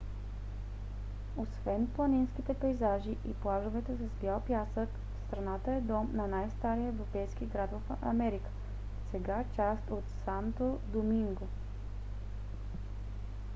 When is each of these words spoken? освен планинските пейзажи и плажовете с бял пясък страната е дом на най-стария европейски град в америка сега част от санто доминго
освен 1.37 1.87
планинските 1.87 2.53
пейзажи 2.53 3.11
и 3.25 3.33
плажовете 3.33 3.95
с 3.95 4.21
бял 4.21 4.41
пясък 4.47 4.89
страната 5.27 5.73
е 5.73 5.81
дом 5.81 6.09
на 6.13 6.27
най-стария 6.27 6.87
европейски 6.87 7.45
град 7.45 7.69
в 7.71 7.97
америка 8.01 8.49
сега 9.11 9.43
част 9.55 9.91
от 9.91 10.03
санто 10.25 10.79
доминго 10.87 11.47